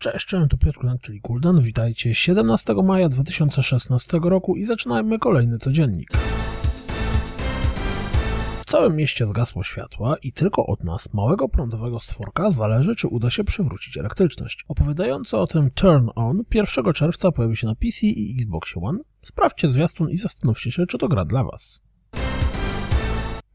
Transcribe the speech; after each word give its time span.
Cześć, 0.00 0.26
cześć, 0.26 0.50
tu 0.50 0.58
Piotr 0.58 0.78
Kunak, 0.78 1.00
czyli 1.00 1.20
Kuldan. 1.20 1.60
Witajcie 1.60 2.14
17 2.14 2.74
maja 2.84 3.08
2016 3.08 4.18
roku 4.22 4.56
i 4.56 4.64
zaczynajmy 4.64 5.18
kolejny 5.18 5.58
codziennik. 5.58 6.10
W 8.60 8.64
całym 8.64 8.96
mieście 8.96 9.26
zgasło 9.26 9.62
światła 9.62 10.16
i 10.22 10.32
tylko 10.32 10.66
od 10.66 10.84
nas, 10.84 11.14
małego 11.14 11.48
prądowego 11.48 12.00
stworka, 12.00 12.50
zależy, 12.50 12.96
czy 12.96 13.08
uda 13.08 13.30
się 13.30 13.44
przywrócić 13.44 13.96
elektryczność. 13.96 14.64
Opowiadający 14.68 15.36
o 15.36 15.46
tym 15.46 15.70
Turn 15.70 16.08
On 16.14 16.42
1 16.54 16.92
czerwca 16.92 17.32
pojawi 17.32 17.56
się 17.56 17.66
na 17.66 17.74
PC 17.74 18.06
i 18.06 18.36
Xbox 18.38 18.74
One. 18.82 18.98
Sprawdźcie 19.22 19.68
zwiastun 19.68 20.10
i 20.10 20.16
zastanówcie 20.16 20.72
się, 20.72 20.86
czy 20.86 20.98
to 20.98 21.08
gra 21.08 21.24
dla 21.24 21.44
Was. 21.44 21.87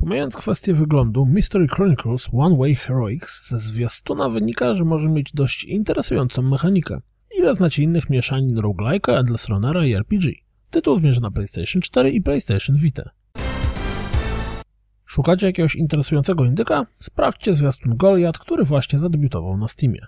Pomijając 0.00 0.36
kwestię 0.36 0.74
wyglądu, 0.74 1.26
Mystery 1.26 1.66
Chronicles 1.68 2.28
One 2.32 2.56
Way 2.56 2.74
Heroics 2.74 3.48
ze 3.48 3.58
zwiastuna 3.58 4.28
wynika, 4.28 4.74
że 4.74 4.84
może 4.84 5.08
mieć 5.08 5.32
dość 5.32 5.64
interesującą 5.64 6.42
mechanikę. 6.42 7.00
Ile 7.38 7.54
znacie 7.54 7.82
innych 7.82 8.10
mieszanin 8.10 8.56
roguelike'a, 8.56 9.18
Endless 9.18 9.48
Runnera 9.48 9.86
i 9.86 9.92
RPG? 9.92 10.32
Tytuł 10.70 10.96
zmierza 10.96 11.20
na 11.20 11.30
PlayStation 11.30 11.82
4 11.82 12.10
i 12.10 12.22
PlayStation 12.22 12.76
Vita. 12.76 13.10
Szukacie 15.06 15.46
jakiegoś 15.46 15.74
interesującego 15.74 16.44
indyka? 16.44 16.86
Sprawdźcie 16.98 17.54
zwiastun 17.54 17.96
Goliath, 17.96 18.38
który 18.38 18.64
właśnie 18.64 18.98
zadebiutował 18.98 19.56
na 19.56 19.68
Steamie. 19.68 20.06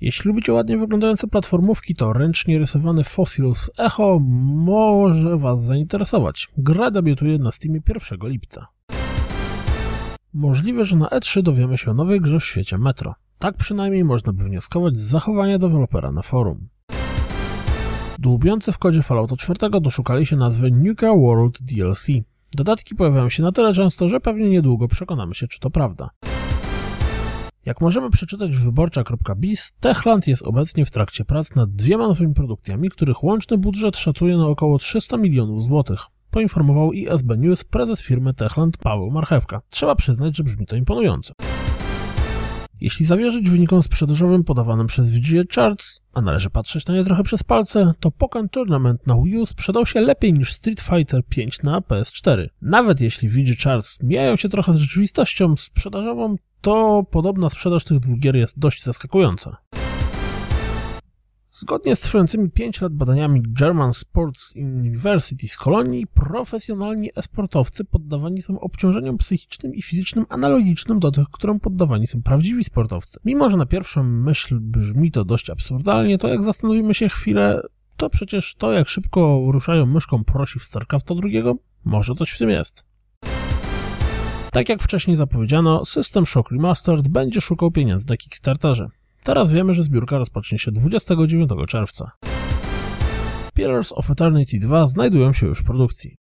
Jeśli 0.00 0.28
lubicie 0.28 0.52
ładnie 0.52 0.78
wyglądające 0.78 1.26
platformówki, 1.26 1.94
to 1.94 2.12
ręcznie 2.12 2.58
rysowany 2.58 3.04
Fossils 3.04 3.70
Echo 3.78 4.20
może 4.54 5.36
Was 5.36 5.64
zainteresować. 5.64 6.48
Gra 6.58 6.90
debiutuje 6.90 7.38
na 7.38 7.52
Steamie 7.52 7.80
1 7.88 8.28
lipca. 8.28 8.66
Możliwe, 10.34 10.84
że 10.84 10.96
na 10.96 11.06
E3 11.06 11.42
dowiemy 11.42 11.78
się 11.78 11.90
o 11.90 11.94
nowej 11.94 12.20
grze 12.20 12.40
w 12.40 12.44
świecie 12.44 12.78
Metro. 12.78 13.14
Tak 13.38 13.56
przynajmniej 13.56 14.04
można 14.04 14.32
by 14.32 14.44
wnioskować 14.44 14.96
z 14.96 15.00
zachowania 15.00 15.58
dewelopera 15.58 16.12
na 16.12 16.22
forum. 16.22 16.68
Dłubiący 18.18 18.72
w 18.72 18.78
kodzie 18.78 19.02
Fallouta 19.02 19.36
4 19.36 19.80
doszukali 19.80 20.26
się 20.26 20.36
nazwy 20.36 20.70
Nuka 20.70 21.14
World 21.14 21.62
DLC. 21.62 22.06
Dodatki 22.52 22.94
pojawiają 22.94 23.28
się 23.28 23.42
na 23.42 23.52
tyle 23.52 23.74
często, 23.74 24.08
że 24.08 24.20
pewnie 24.20 24.50
niedługo 24.50 24.88
przekonamy 24.88 25.34
się, 25.34 25.48
czy 25.48 25.60
to 25.60 25.70
prawda. 25.70 26.10
Jak 27.66 27.80
możemy 27.80 28.10
przeczytać 28.10 28.56
w 28.56 28.64
wyborcza.biz, 28.64 29.72
Techland 29.80 30.26
jest 30.26 30.42
obecnie 30.42 30.84
w 30.84 30.90
trakcie 30.90 31.24
prac 31.24 31.54
nad 31.54 31.70
dwiema 31.70 32.08
nowymi 32.08 32.34
produkcjami, 32.34 32.90
których 32.90 33.24
łączny 33.24 33.58
budżet 33.58 33.96
szacuje 33.96 34.36
na 34.36 34.46
około 34.46 34.78
300 34.78 35.16
milionów 35.16 35.62
złotych. 35.62 36.00
Poinformował 36.30 36.92
ISB 36.92 37.32
News 37.38 37.64
prezes 37.64 38.02
firmy 38.02 38.34
Techland 38.34 38.76
Paweł 38.76 39.10
Marchewka. 39.10 39.60
Trzeba 39.70 39.94
przyznać, 39.94 40.36
że 40.36 40.44
brzmi 40.44 40.66
to 40.66 40.76
imponująco. 40.76 41.32
Jeśli 42.80 43.06
zawierzyć 43.06 43.50
wynikom 43.50 43.82
sprzedażowym 43.82 44.44
podawanym 44.44 44.86
przez 44.86 45.10
VGA 45.10 45.42
Charts, 45.54 46.00
a 46.14 46.20
należy 46.20 46.50
patrzeć 46.50 46.86
na 46.86 46.94
nie 46.94 47.04
trochę 47.04 47.22
przez 47.22 47.42
palce, 47.42 47.92
to 48.00 48.08
Pokémon 48.08 48.48
Tournament 48.48 49.06
na 49.06 49.22
Wii 49.22 49.36
U 49.36 49.46
sprzedał 49.46 49.86
się 49.86 50.00
lepiej 50.00 50.32
niż 50.32 50.52
Street 50.52 50.80
Fighter 50.80 51.22
V 51.36 51.42
na 51.62 51.80
PS4. 51.80 52.48
Nawet 52.62 53.00
jeśli 53.00 53.28
VGA 53.28 53.54
Charts 53.64 54.02
mijają 54.02 54.36
się 54.36 54.48
trochę 54.48 54.72
z 54.72 54.76
rzeczywistością 54.76 55.56
sprzedażową, 55.56 56.36
to 56.64 57.04
podobna 57.10 57.50
sprzedaż 57.50 57.84
tych 57.84 57.98
dwóch 57.98 58.18
gier 58.18 58.36
jest 58.36 58.58
dość 58.58 58.82
zaskakująca. 58.82 59.56
Zgodnie 61.50 61.96
z 61.96 62.00
trwającymi 62.00 62.50
5 62.50 62.80
lat 62.80 62.92
badaniami 62.92 63.42
German 63.42 63.92
Sports 63.92 64.52
University 64.56 65.48
z 65.48 65.56
Kolonii, 65.56 66.06
profesjonalni 66.06 67.10
esportowcy 67.16 67.84
poddawani 67.84 68.42
są 68.42 68.60
obciążeniom 68.60 69.18
psychicznym 69.18 69.74
i 69.74 69.82
fizycznym 69.82 70.26
analogicznym 70.28 70.98
do 70.98 71.10
tych, 71.10 71.28
którym 71.28 71.60
poddawani 71.60 72.06
są 72.06 72.22
prawdziwi 72.22 72.64
sportowcy. 72.64 73.20
Mimo, 73.24 73.50
że 73.50 73.56
na 73.56 73.66
pierwszą 73.66 74.04
myśl 74.04 74.58
brzmi 74.60 75.10
to 75.10 75.24
dość 75.24 75.50
absurdalnie, 75.50 76.18
to 76.18 76.28
jak 76.28 76.42
zastanowimy 76.42 76.94
się 76.94 77.08
chwilę, 77.08 77.62
to 77.96 78.10
przecież 78.10 78.54
to, 78.54 78.72
jak 78.72 78.88
szybko 78.88 79.42
ruszają 79.46 79.86
myszką 79.86 80.24
prosi 80.24 80.58
w 80.58 80.64
StarCrafta 80.64 81.14
drugiego, 81.14 81.54
może 81.84 82.14
coś 82.14 82.30
w 82.30 82.38
tym 82.38 82.50
jest. 82.50 82.93
Tak 84.54 84.68
jak 84.68 84.82
wcześniej 84.82 85.16
zapowiedziano, 85.16 85.84
System 85.84 86.26
Shock 86.26 86.50
Remastered 86.50 87.08
będzie 87.08 87.40
szukał 87.40 87.70
pieniędzy 87.70 88.06
na 88.08 88.16
Kickstarterze. 88.16 88.88
Teraz 89.24 89.52
wiemy, 89.52 89.74
że 89.74 89.82
zbiórka 89.82 90.18
rozpocznie 90.18 90.58
się 90.58 90.72
29 90.72 91.50
czerwca. 91.68 92.10
Pillars 93.54 93.92
of 93.92 94.10
Eternity 94.10 94.58
2 94.58 94.86
znajdują 94.86 95.32
się 95.32 95.46
już 95.46 95.60
w 95.60 95.64
produkcji. 95.64 96.16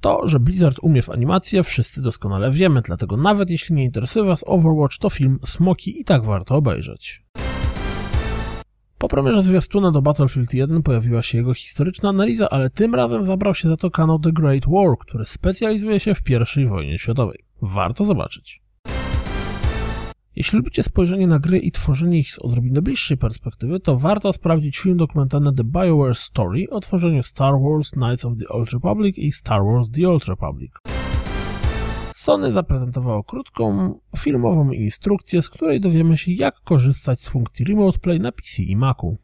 To, 0.00 0.28
że 0.28 0.40
Blizzard 0.40 0.76
umie 0.82 1.02
w 1.02 1.10
animację, 1.10 1.62
wszyscy 1.62 2.02
doskonale 2.02 2.50
wiemy, 2.50 2.82
dlatego 2.82 3.16
nawet 3.16 3.50
jeśli 3.50 3.74
nie 3.74 3.84
interesuje 3.84 4.24
Was 4.24 4.44
Overwatch, 4.46 4.98
to 4.98 5.10
film 5.10 5.38
Smoki 5.44 6.00
i 6.00 6.04
tak 6.04 6.24
warto 6.24 6.54
obejrzeć. 6.54 7.22
Po 9.00 9.08
premierze 9.08 9.42
zwiastuna 9.42 9.90
do 9.90 10.02
Battlefield 10.02 10.54
1 10.54 10.82
pojawiła 10.82 11.22
się 11.22 11.38
jego 11.38 11.54
historyczna 11.54 12.08
analiza, 12.08 12.48
ale 12.50 12.70
tym 12.70 12.94
razem 12.94 13.24
zabrał 13.24 13.54
się 13.54 13.68
za 13.68 13.76
to 13.76 13.90
kanał 13.90 14.18
The 14.18 14.32
Great 14.32 14.66
War, 14.66 14.98
który 14.98 15.24
specjalizuje 15.24 16.00
się 16.00 16.14
w 16.14 16.22
I 16.56 16.66
wojnie 16.66 16.98
światowej. 16.98 17.38
Warto 17.62 18.04
zobaczyć. 18.04 18.62
Jeśli 20.36 20.56
lubicie 20.58 20.82
spojrzenie 20.82 21.26
na 21.26 21.38
gry 21.38 21.58
i 21.58 21.72
tworzenie 21.72 22.18
ich 22.18 22.32
z 22.32 22.38
odrobinę 22.38 22.82
bliższej 22.82 23.16
perspektywy, 23.16 23.80
to 23.80 23.96
warto 23.96 24.32
sprawdzić 24.32 24.78
film 24.78 24.96
dokumentalny 24.96 25.52
The 25.54 25.64
BioWare 25.64 26.16
Story 26.16 26.66
o 26.70 26.80
tworzeniu 26.80 27.22
Star 27.22 27.54
Wars 27.60 27.90
Knights 27.90 28.24
of 28.24 28.36
the 28.38 28.48
Old 28.48 28.72
Republic 28.72 29.18
i 29.18 29.32
Star 29.32 29.64
Wars 29.64 29.90
The 29.90 30.08
Old 30.08 30.28
Republic. 30.28 30.72
Sony 32.20 32.52
zaprezentowało 32.52 33.24
krótką, 33.24 33.94
filmową 34.18 34.70
instrukcję, 34.70 35.42
z 35.42 35.48
której 35.48 35.80
dowiemy 35.80 36.18
się, 36.18 36.32
jak 36.32 36.60
korzystać 36.60 37.20
z 37.20 37.28
funkcji 37.28 37.64
Remote 37.64 37.98
Play 37.98 38.20
na 38.20 38.32
PC 38.32 38.62
i 38.62 38.76
Macu. 38.76 39.16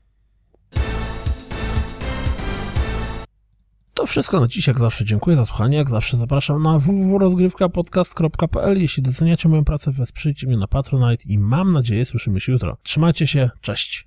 To 3.95 4.07
wszystko 4.07 4.41
na 4.41 4.47
dziś, 4.47 4.67
jak 4.67 4.79
zawsze 4.79 5.05
dziękuję 5.05 5.37
za 5.37 5.45
słuchanie, 5.45 5.77
jak 5.77 5.91
zawsze 5.91 6.17
zapraszam 6.17 6.63
na 6.63 6.79
www.rozgrywkapodcast.pl 6.79 8.81
Jeśli 8.81 9.03
doceniacie 9.03 9.49
moją 9.49 9.65
pracę, 9.65 9.93
wesprzyjcie 9.93 10.47
mnie 10.47 10.57
na 10.57 10.67
Patronite 10.67 11.25
i 11.29 11.39
mam 11.39 11.73
nadzieję 11.73 12.05
słyszymy 12.05 12.41
się 12.41 12.53
jutro. 12.53 12.77
Trzymajcie 12.83 13.27
się, 13.27 13.51
cześć! 13.61 14.05